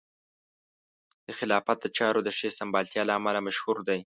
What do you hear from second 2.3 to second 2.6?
ښې